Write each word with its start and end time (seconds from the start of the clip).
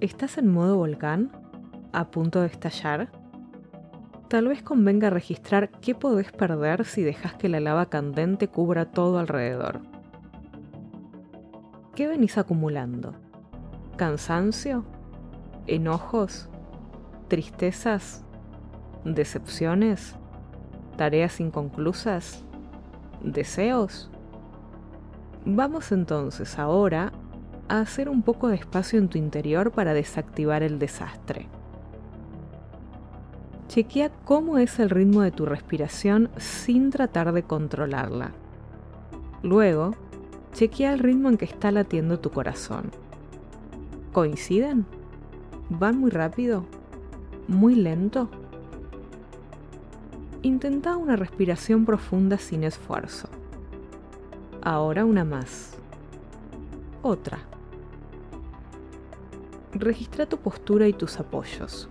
¿Estás 0.00 0.38
en 0.38 0.50
modo 0.50 0.78
volcán? 0.78 1.30
¿A 1.92 2.10
punto 2.10 2.40
de 2.40 2.46
estallar? 2.46 3.10
Tal 4.28 4.48
vez 4.48 4.62
convenga 4.62 5.10
registrar 5.10 5.68
qué 5.68 5.94
podés 5.94 6.32
perder 6.32 6.86
si 6.86 7.02
dejas 7.02 7.34
que 7.34 7.50
la 7.50 7.60
lava 7.60 7.90
candente 7.90 8.48
cubra 8.48 8.86
todo 8.86 9.18
alrededor. 9.18 9.82
¿Qué 11.94 12.06
venís 12.06 12.38
acumulando? 12.38 13.14
¿Cansancio? 13.98 14.86
¿Enojos? 15.66 16.48
¿Tristezas? 17.28 18.24
¿Decepciones? 19.04 20.16
¿Tareas 20.96 21.40
inconclusas? 21.40 22.42
¿Deseos? 23.22 24.10
Vamos 25.44 25.92
entonces 25.92 26.58
ahora 26.58 27.12
a 27.70 27.80
hacer 27.80 28.08
un 28.08 28.22
poco 28.22 28.48
de 28.48 28.56
espacio 28.56 28.98
en 28.98 29.08
tu 29.08 29.16
interior 29.16 29.70
para 29.70 29.94
desactivar 29.94 30.64
el 30.64 30.80
desastre. 30.80 31.46
Chequea 33.68 34.10
cómo 34.24 34.58
es 34.58 34.80
el 34.80 34.90
ritmo 34.90 35.22
de 35.22 35.30
tu 35.30 35.46
respiración 35.46 36.28
sin 36.36 36.90
tratar 36.90 37.32
de 37.32 37.44
controlarla. 37.44 38.32
Luego, 39.44 39.94
chequea 40.52 40.92
el 40.92 40.98
ritmo 40.98 41.28
en 41.28 41.36
que 41.36 41.44
está 41.44 41.70
latiendo 41.70 42.18
tu 42.18 42.30
corazón. 42.30 42.90
¿Coinciden? 44.12 44.84
¿Van 45.68 45.96
muy 45.96 46.10
rápido? 46.10 46.64
¿Muy 47.46 47.76
lento? 47.76 48.28
Intenta 50.42 50.96
una 50.96 51.14
respiración 51.14 51.84
profunda 51.84 52.36
sin 52.38 52.64
esfuerzo. 52.64 53.28
Ahora 54.62 55.04
una 55.04 55.24
más. 55.24 55.76
Otra. 57.02 57.49
Registra 59.72 60.26
tu 60.26 60.38
postura 60.38 60.88
y 60.88 60.92
tus 60.92 61.18
apoyos. 61.20 61.88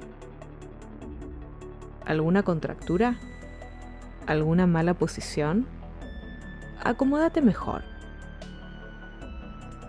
¿Alguna 2.05 2.44
contractura? 2.44 3.16
¿Alguna 4.27 4.67
mala 4.67 4.94
posición? 4.95 5.66
Acomódate 6.83 7.41
mejor. 7.41 7.83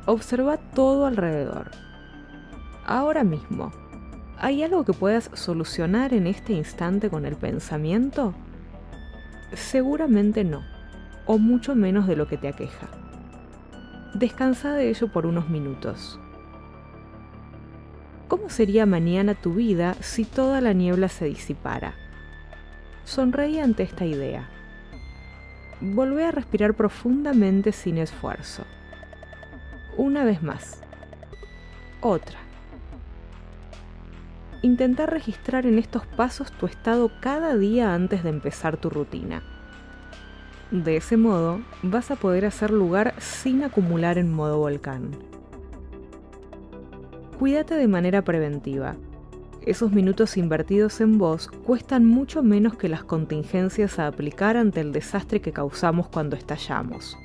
Observa 0.06 0.56
todo 0.56 1.06
alrededor. 1.06 1.72
Ahora 2.86 3.24
mismo, 3.24 3.72
¿hay 4.38 4.62
algo 4.62 4.84
que 4.84 4.92
puedas 4.92 5.30
solucionar 5.34 6.14
en 6.14 6.26
este 6.26 6.52
instante 6.52 7.10
con 7.10 7.26
el 7.26 7.36
pensamiento? 7.36 8.34
Seguramente 9.52 10.44
no, 10.44 10.62
o 11.26 11.38
mucho 11.38 11.74
menos 11.74 12.06
de 12.06 12.16
lo 12.16 12.28
que 12.28 12.36
te 12.36 12.48
aqueja. 12.48 12.88
Descansa 14.14 14.74
de 14.74 14.90
ello 14.90 15.08
por 15.08 15.26
unos 15.26 15.48
minutos. 15.48 16.18
¿Cómo 18.30 18.48
sería 18.48 18.86
mañana 18.86 19.34
tu 19.34 19.54
vida 19.54 19.94
si 19.94 20.24
toda 20.24 20.60
la 20.60 20.72
niebla 20.72 21.08
se 21.08 21.24
disipara? 21.24 21.94
Sonreí 23.02 23.58
ante 23.58 23.82
esta 23.82 24.04
idea. 24.04 24.48
Volvé 25.80 26.26
a 26.26 26.30
respirar 26.30 26.74
profundamente 26.74 27.72
sin 27.72 27.98
esfuerzo. 27.98 28.62
Una 29.96 30.22
vez 30.22 30.44
más. 30.44 30.80
Otra. 32.00 32.38
Intenta 34.62 35.06
registrar 35.06 35.66
en 35.66 35.80
estos 35.80 36.06
pasos 36.06 36.52
tu 36.52 36.66
estado 36.66 37.10
cada 37.20 37.56
día 37.56 37.94
antes 37.94 38.22
de 38.22 38.28
empezar 38.30 38.76
tu 38.76 38.90
rutina. 38.90 39.42
De 40.70 40.96
ese 40.96 41.16
modo, 41.16 41.62
vas 41.82 42.12
a 42.12 42.16
poder 42.16 42.46
hacer 42.46 42.70
lugar 42.70 43.12
sin 43.18 43.64
acumular 43.64 44.18
en 44.18 44.32
modo 44.32 44.58
volcán. 44.58 45.39
Cuídate 47.40 47.74
de 47.74 47.88
manera 47.88 48.20
preventiva. 48.20 48.96
Esos 49.62 49.92
minutos 49.92 50.36
invertidos 50.36 51.00
en 51.00 51.16
vos 51.16 51.48
cuestan 51.48 52.04
mucho 52.04 52.42
menos 52.42 52.76
que 52.76 52.90
las 52.90 53.02
contingencias 53.02 53.98
a 53.98 54.08
aplicar 54.08 54.58
ante 54.58 54.82
el 54.82 54.92
desastre 54.92 55.40
que 55.40 55.50
causamos 55.50 56.08
cuando 56.08 56.36
estallamos. 56.36 57.16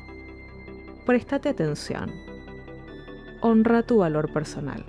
Prestate 1.05 1.49
atención. 1.49 2.09
Honra 3.41 3.83
tu 3.83 3.97
valor 3.97 4.31
personal. 4.31 4.85